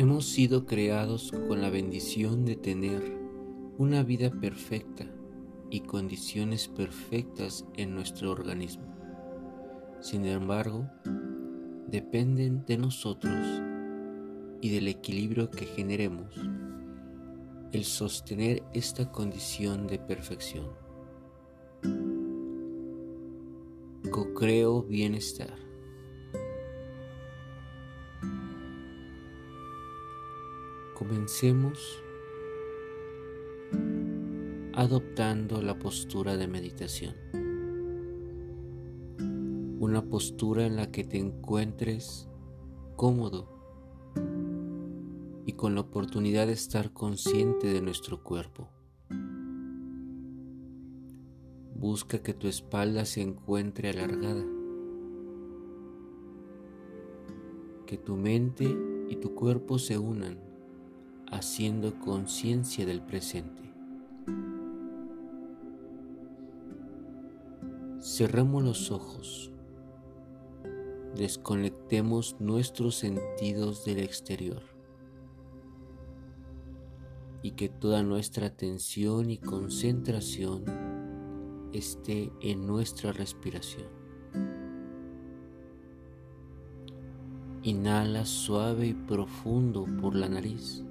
Hemos 0.00 0.24
sido 0.24 0.64
creados 0.64 1.30
con 1.46 1.60
la 1.60 1.68
bendición 1.68 2.46
de 2.46 2.56
tener 2.56 3.02
una 3.76 4.02
vida 4.02 4.30
perfecta 4.30 5.04
y 5.68 5.80
condiciones 5.80 6.68
perfectas 6.68 7.66
en 7.76 7.94
nuestro 7.94 8.30
organismo. 8.30 8.96
Sin 10.00 10.24
embargo, 10.24 10.88
dependen 11.86 12.64
de 12.64 12.78
nosotros 12.78 13.36
y 14.62 14.70
del 14.70 14.88
equilibrio 14.88 15.50
que 15.50 15.66
generemos 15.66 16.34
el 17.72 17.84
sostener 17.84 18.62
esta 18.72 19.12
condición 19.12 19.86
de 19.86 19.98
perfección. 19.98 20.70
Co-creo 24.10 24.82
bienestar. 24.82 25.69
Comencemos 31.00 31.98
adoptando 34.74 35.62
la 35.62 35.78
postura 35.78 36.36
de 36.36 36.46
meditación. 36.46 37.14
Una 39.80 40.02
postura 40.02 40.66
en 40.66 40.76
la 40.76 40.90
que 40.90 41.04
te 41.04 41.16
encuentres 41.16 42.28
cómodo 42.96 43.48
y 45.46 45.52
con 45.54 45.74
la 45.74 45.80
oportunidad 45.80 46.48
de 46.48 46.52
estar 46.52 46.92
consciente 46.92 47.68
de 47.68 47.80
nuestro 47.80 48.22
cuerpo. 48.22 48.68
Busca 51.76 52.22
que 52.22 52.34
tu 52.34 52.46
espalda 52.46 53.06
se 53.06 53.22
encuentre 53.22 53.88
alargada, 53.88 54.44
que 57.86 57.96
tu 57.96 58.16
mente 58.16 58.76
y 59.08 59.16
tu 59.16 59.34
cuerpo 59.34 59.78
se 59.78 59.96
unan 59.96 60.49
haciendo 61.30 61.98
conciencia 61.98 62.84
del 62.84 63.00
presente. 63.02 63.62
Cerremos 68.00 68.62
los 68.64 68.90
ojos, 68.90 69.52
desconectemos 71.14 72.36
nuestros 72.40 72.96
sentidos 72.96 73.84
del 73.84 74.00
exterior 74.00 74.62
y 77.42 77.52
que 77.52 77.68
toda 77.68 78.02
nuestra 78.02 78.46
atención 78.46 79.30
y 79.30 79.38
concentración 79.38 80.64
esté 81.72 82.32
en 82.40 82.66
nuestra 82.66 83.12
respiración. 83.12 83.86
Inhala 87.62 88.24
suave 88.24 88.88
y 88.88 88.94
profundo 88.94 89.86
por 90.00 90.16
la 90.16 90.28
nariz 90.28 90.84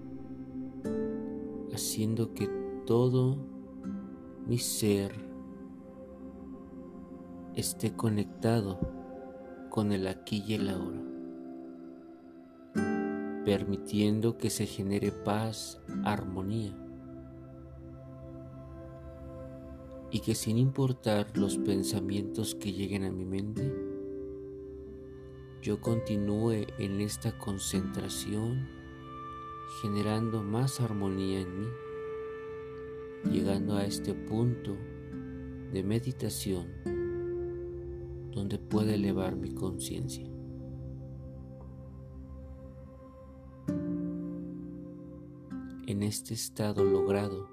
haciendo 1.80 2.34
que 2.34 2.50
todo 2.86 3.38
mi 4.46 4.58
ser 4.58 5.14
esté 7.56 7.96
conectado 7.96 8.78
con 9.70 9.94
el 9.94 10.08
aquí 10.08 10.44
y 10.46 10.56
el 10.56 10.68
ahora, 10.68 11.02
permitiendo 13.46 14.38
que 14.38 14.50
se 14.50 14.66
genere 14.66 15.14
paz, 15.14 15.80
armonía, 16.04 16.76
y 20.12 20.20
que 20.20 20.36
sin 20.36 20.58
importar 20.58 21.38
los 21.38 21.58
pensamientos 21.58 22.56
que 22.56 22.74
lleguen 22.74 23.06
a 23.06 23.12
mi 23.12 23.24
mente, 23.24 23.74
yo 25.62 25.80
continúe 25.80 26.66
en 26.78 27.00
esta 27.00 27.38
concentración 27.38 28.79
generando 29.82 30.42
más 30.42 30.82
armonía 30.82 31.42
en 31.42 31.60
mí, 31.60 31.68
llegando 33.32 33.76
a 33.76 33.86
este 33.86 34.14
punto 34.14 34.76
de 35.72 35.84
meditación 35.84 36.68
donde 38.32 38.58
puede 38.58 38.96
elevar 38.96 39.36
mi 39.36 39.54
conciencia. 39.54 40.26
En 45.86 46.04
este 46.04 46.34
estado 46.34 46.84
logrado, 46.84 47.48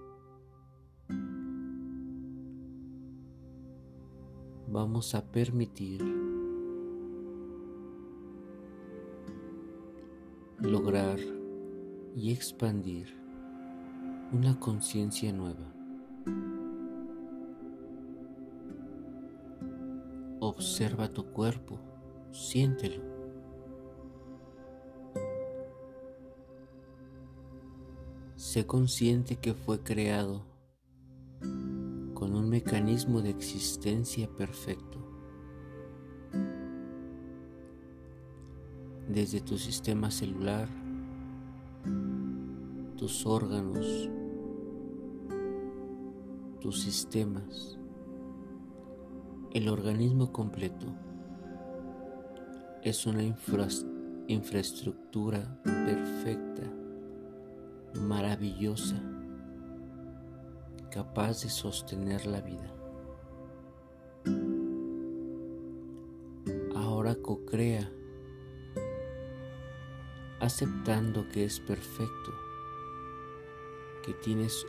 vamos 4.69 5.15
a 5.15 5.31
permitir 5.31 6.03
lograr 10.61 11.19
y 12.17 12.33
expandir 12.33 13.15
una 14.33 14.59
conciencia 14.59 15.31
nueva. 15.35 15.71
Observa 20.41 21.13
tu 21.13 21.27
cuerpo, 21.27 21.79
siéntelo. 22.33 23.03
Sé 28.37 28.67
consciente 28.67 29.37
que 29.37 29.53
fue 29.53 29.83
creado 29.83 30.47
con 32.15 32.35
un 32.35 32.49
mecanismo 32.49 33.21
de 33.21 33.29
existencia 33.29 34.27
perfecto. 34.27 34.99
Desde 39.07 39.43
tu 39.43 39.59
sistema 39.59 40.11
celular, 40.11 40.86
tus 42.97 43.27
órganos, 43.27 44.09
tus 46.61 46.81
sistemas, 46.81 47.79
el 49.53 49.69
organismo 49.69 50.33
completo 50.33 50.87
es 52.83 53.05
una 53.05 53.23
infraestructura 54.29 55.61
perfecta, 55.63 56.63
maravillosa, 58.01 58.99
capaz 60.91 61.43
de 61.43 61.51
sostener 61.51 62.25
la 62.27 62.41
vida. 62.41 62.73
Ahora 66.75 67.15
co-crea, 67.17 67.93
aceptando 70.41 71.29
que 71.29 71.45
es 71.45 71.61
perfecto 71.61 72.46
que 74.07 74.15
tienes 74.15 74.65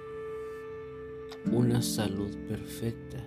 una 1.52 1.84
salud 1.84 2.36
perfecta, 2.48 3.24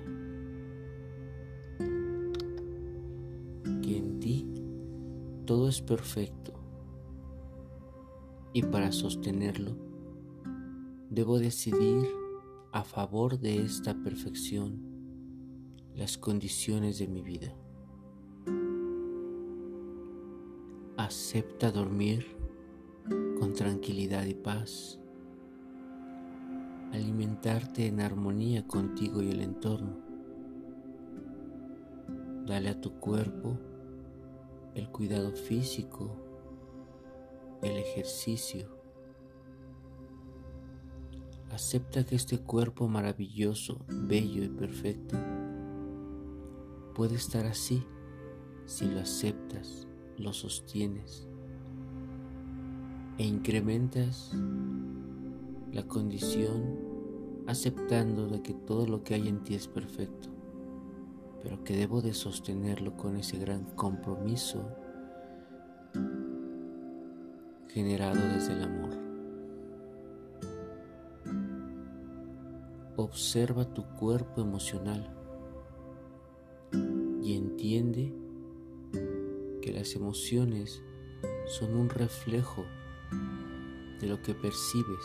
que 3.80 3.96
en 3.96 4.18
ti 4.18 4.46
todo 5.46 5.68
es 5.68 5.80
perfecto. 5.80 6.52
Y 8.52 8.64
para 8.64 8.90
sostenerlo 8.90 9.76
debo 11.10 11.38
decidir 11.38 12.08
a 12.72 12.82
favor 12.82 13.38
de 13.38 13.64
esta 13.64 13.94
perfección 14.02 14.80
las 15.94 16.18
condiciones 16.18 16.98
de 16.98 17.06
mi 17.06 17.22
vida. 17.22 17.54
Acepta 20.96 21.70
dormir 21.70 22.26
con 23.38 23.54
tranquilidad 23.54 24.24
y 24.26 24.34
paz 24.34 25.00
alimentarte 26.92 27.86
en 27.86 28.00
armonía 28.00 28.66
contigo 28.66 29.22
y 29.22 29.30
el 29.30 29.40
entorno, 29.40 30.10
Dale 32.46 32.70
a 32.70 32.80
tu 32.80 32.98
cuerpo 32.98 33.56
el 34.74 34.88
cuidado 34.88 35.30
físico, 35.30 36.10
el 37.62 37.76
ejercicio. 37.76 38.68
Acepta 41.52 42.04
que 42.04 42.16
este 42.16 42.38
cuerpo 42.38 42.88
maravilloso, 42.88 43.78
bello 43.88 44.42
y 44.42 44.48
perfecto 44.48 45.16
puede 46.94 47.14
estar 47.14 47.46
así 47.46 47.84
si 48.66 48.86
lo 48.86 49.00
aceptas, 49.00 49.86
lo 50.18 50.32
sostienes 50.32 51.28
e 53.18 53.24
incrementas 53.24 54.32
la 55.72 55.82
condición 55.84 56.78
aceptando 57.46 58.28
de 58.28 58.42
que 58.42 58.54
todo 58.54 58.86
lo 58.86 59.02
que 59.02 59.14
hay 59.14 59.28
en 59.28 59.42
ti 59.42 59.54
es 59.54 59.68
perfecto, 59.68 60.28
pero 61.42 61.62
que 61.64 61.76
debo 61.76 62.00
de 62.00 62.14
sostenerlo 62.14 62.96
con 62.96 63.16
ese 63.16 63.38
gran 63.38 63.64
compromiso 63.76 64.64
generado 67.68 68.20
desde 68.34 68.52
el 68.52 68.62
amor. 68.64 68.90
Observa 72.96 73.64
tu 73.64 73.84
cuerpo 73.96 74.42
emocional 74.42 75.16
y 77.22 77.34
entiende 77.34 78.12
que 79.62 79.72
las 79.72 79.94
emociones 79.94 80.82
son 81.46 81.76
un 81.76 81.88
reflejo 81.88 82.64
de 84.00 84.06
lo 84.06 84.20
que 84.22 84.34
percibes, 84.34 85.04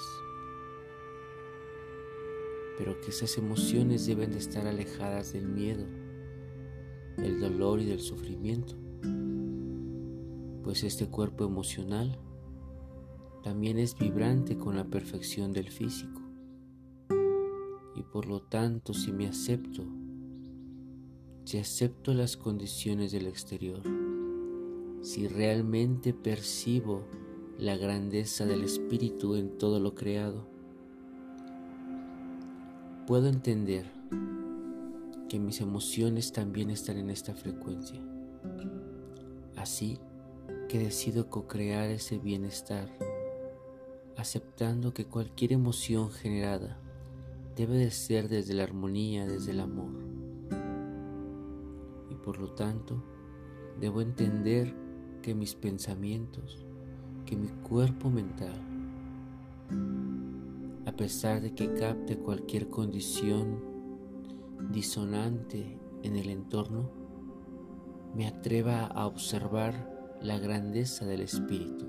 pero 2.77 2.99
que 3.01 3.09
esas 3.09 3.37
emociones 3.37 4.05
deben 4.05 4.31
de 4.31 4.39
estar 4.39 4.67
alejadas 4.67 5.33
del 5.33 5.47
miedo, 5.47 5.85
del 7.17 7.39
dolor 7.39 7.79
y 7.79 7.85
del 7.85 7.99
sufrimiento, 7.99 8.75
pues 10.63 10.83
este 10.83 11.07
cuerpo 11.07 11.45
emocional 11.45 12.17
también 13.43 13.77
es 13.77 13.95
vibrante 13.97 14.57
con 14.57 14.75
la 14.75 14.85
perfección 14.85 15.53
del 15.53 15.69
físico. 15.69 16.21
Y 17.95 18.01
por 18.01 18.25
lo 18.25 18.41
tanto, 18.41 18.93
si 18.93 19.11
me 19.11 19.27
acepto, 19.27 19.85
si 21.45 21.59
acepto 21.59 22.13
las 22.13 22.35
condiciones 22.35 23.11
del 23.11 23.27
exterior, 23.27 23.83
si 25.01 25.27
realmente 25.27 26.13
percibo 26.13 27.03
la 27.59 27.77
grandeza 27.77 28.45
del 28.45 28.63
Espíritu 28.63 29.35
en 29.35 29.59
todo 29.59 29.79
lo 29.79 29.93
creado, 29.93 30.54
puedo 33.05 33.27
entender 33.27 33.85
que 35.29 35.37
mis 35.39 35.61
emociones 35.61 36.31
también 36.31 36.71
están 36.71 36.97
en 36.97 37.11
esta 37.11 37.35
frecuencia. 37.35 38.01
Así 39.55 39.99
que 40.67 40.79
decido 40.79 41.29
co-crear 41.29 41.89
ese 41.89 42.17
bienestar, 42.17 42.89
aceptando 44.17 44.93
que 44.93 45.05
cualquier 45.05 45.53
emoción 45.53 46.09
generada 46.09 46.79
debe 47.55 47.77
de 47.77 47.91
ser 47.91 48.27
desde 48.27 48.55
la 48.55 48.63
armonía, 48.63 49.27
desde 49.27 49.51
el 49.51 49.59
amor. 49.59 49.91
Y 52.09 52.15
por 52.15 52.39
lo 52.39 52.53
tanto, 52.53 53.03
debo 53.79 54.01
entender 54.01 54.73
que 55.21 55.35
mis 55.35 55.53
pensamientos, 55.53 56.65
que 57.25 57.35
mi 57.35 57.49
cuerpo 57.49 58.09
mental, 58.09 58.59
a 60.95 60.97
pesar 60.97 61.41
de 61.41 61.53
que 61.53 61.73
capte 61.73 62.17
cualquier 62.17 62.69
condición 62.69 63.61
disonante 64.71 65.77
en 66.03 66.15
el 66.15 66.29
entorno, 66.29 66.89
me 68.15 68.25
atreva 68.25 68.85
a 68.85 69.05
observar 69.05 70.15
la 70.21 70.39
grandeza 70.39 71.05
del 71.05 71.19
espíritu, 71.19 71.85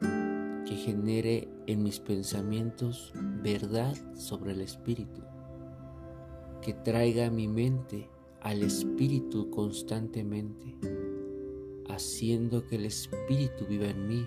que 0.00 0.74
genere 0.74 1.48
en 1.68 1.84
mis 1.84 2.00
pensamientos 2.00 3.12
verdad 3.44 3.94
sobre 4.16 4.50
el 4.50 4.60
espíritu, 4.60 5.22
que 6.60 6.74
traiga 6.74 7.26
a 7.26 7.30
mi 7.30 7.46
mente 7.46 8.10
al 8.40 8.64
espíritu 8.64 9.50
constantemente 9.50 10.76
haciendo 11.88 12.66
que 12.66 12.74
el 12.74 12.86
Espíritu 12.86 13.66
viva 13.68 13.86
en 13.86 14.08
mí, 14.08 14.26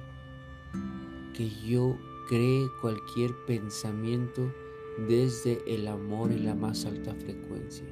que 1.34 1.50
yo 1.68 1.98
cree 2.30 2.70
cualquier 2.80 3.34
pensamiento 3.48 4.54
desde 5.08 5.64
el 5.66 5.88
amor 5.88 6.32
y 6.32 6.38
la 6.38 6.54
más 6.54 6.86
alta 6.86 7.16
frecuencia, 7.16 7.88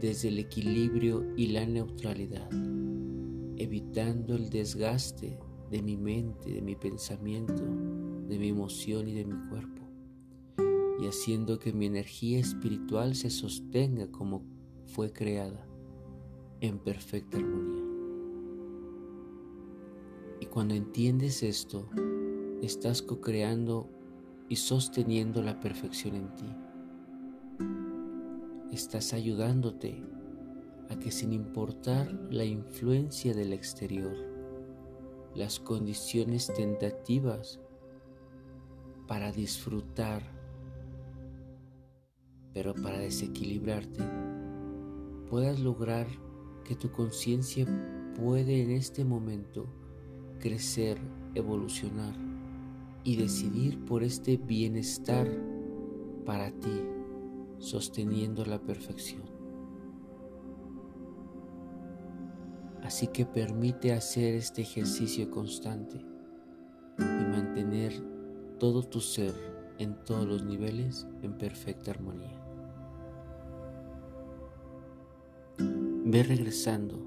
desde 0.00 0.28
el 0.28 0.38
equilibrio 0.38 1.26
y 1.36 1.48
la 1.48 1.66
neutralidad, 1.66 2.48
evitando 3.56 4.36
el 4.36 4.48
desgaste 4.48 5.40
de 5.72 5.82
mi 5.82 5.96
mente, 5.96 6.52
de 6.52 6.62
mi 6.62 6.76
pensamiento, 6.76 7.64
de 8.28 8.38
mi 8.38 8.50
emoción 8.50 9.08
y 9.08 9.14
de 9.14 9.24
mi 9.24 9.48
cuerpo, 9.48 9.82
y 11.00 11.08
haciendo 11.08 11.58
que 11.58 11.72
mi 11.72 11.86
energía 11.86 12.38
espiritual 12.38 13.16
se 13.16 13.30
sostenga 13.30 14.06
como 14.12 14.44
fue 14.86 15.12
creada, 15.12 15.66
en 16.60 16.78
perfecta 16.78 17.38
armonía. 17.38 17.84
Y 20.38 20.46
cuando 20.46 20.74
entiendes 20.74 21.42
esto, 21.42 21.88
estás 22.62 23.00
co-creando 23.02 23.88
y 24.48 24.56
sosteniendo 24.56 25.42
la 25.42 25.60
perfección 25.60 26.16
en 26.16 26.34
ti. 26.34 26.56
Estás 28.72 29.12
ayudándote 29.14 30.02
a 30.90 30.98
que 30.98 31.10
sin 31.10 31.32
importar 31.32 32.12
la 32.30 32.44
influencia 32.44 33.32
del 33.34 33.52
exterior, 33.52 34.16
las 35.34 35.60
condiciones 35.60 36.52
tentativas 36.52 37.60
para 39.06 39.32
disfrutar, 39.32 40.22
pero 42.52 42.74
para 42.74 42.98
desequilibrarte, 42.98 44.04
puedas 45.28 45.60
lograr 45.60 46.06
que 46.64 46.74
tu 46.74 46.90
conciencia 46.90 47.66
puede 48.20 48.62
en 48.62 48.72
este 48.72 49.04
momento 49.04 49.66
crecer, 50.40 50.98
evolucionar 51.34 52.29
y 53.04 53.16
decidir 53.16 53.84
por 53.84 54.02
este 54.02 54.36
bienestar 54.36 55.28
para 56.24 56.50
ti, 56.50 56.82
sosteniendo 57.58 58.44
la 58.44 58.60
perfección. 58.60 59.22
Así 62.82 63.06
que 63.08 63.24
permite 63.24 63.92
hacer 63.92 64.34
este 64.34 64.62
ejercicio 64.62 65.30
constante 65.30 66.04
y 66.98 67.02
mantener 67.02 67.92
todo 68.58 68.82
tu 68.82 69.00
ser 69.00 69.34
en 69.78 69.94
todos 70.04 70.26
los 70.26 70.44
niveles 70.44 71.06
en 71.22 71.38
perfecta 71.38 71.90
armonía. 71.92 72.36
Ve 75.58 76.22
regresando 76.22 76.98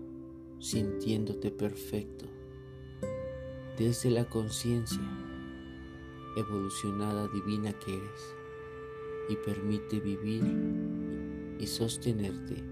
sintiéndote 0.60 1.52
perfecto 1.52 2.26
desde 3.78 4.10
la 4.10 4.24
conciencia 4.26 5.02
evolucionada 6.36 7.28
divina 7.28 7.74
que 7.74 7.98
eres 7.98 8.36
y 9.30 9.36
permite 9.38 10.00
vivir 10.00 10.44
y 11.60 11.68
sostenerte 11.68 12.64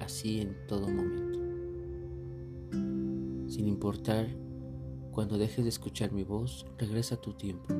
así 0.00 0.40
en 0.40 0.56
todo 0.66 0.88
momento. 0.88 1.38
Sin 3.48 3.66
importar 3.66 4.28
cuando 5.12 5.36
dejes 5.36 5.64
de 5.64 5.70
escuchar 5.70 6.12
mi 6.12 6.22
voz, 6.22 6.64
regresa 6.78 7.16
a 7.16 7.20
tu 7.20 7.32
tiempo 7.32 7.74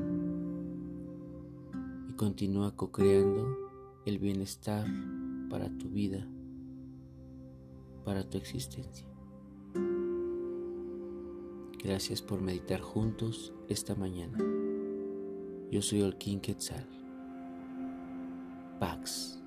y 2.07 2.13
continúa 2.13 2.75
co-creando 2.75 3.57
el 4.05 4.19
bienestar 4.19 4.85
para 5.49 5.69
tu 5.77 5.89
vida, 5.89 6.27
para 8.03 8.29
tu 8.29 8.37
existencia. 8.37 9.07
Gracias 11.81 12.21
por 12.21 12.41
meditar 12.41 12.81
juntos 12.81 13.53
esta 13.69 13.95
mañana. 13.95 14.37
Yo 15.71 15.83
soy 15.83 16.01
Olkin 16.01 16.39
Quetzal. 16.39 16.83
Pax. 18.79 19.39